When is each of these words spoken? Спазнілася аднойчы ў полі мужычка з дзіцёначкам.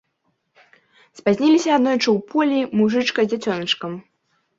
Спазнілася 1.19 1.69
аднойчы 1.79 2.09
ў 2.15 2.23
полі 2.31 2.59
мужычка 2.79 3.19
з 3.27 3.33
дзіцёначкам. 3.35 3.91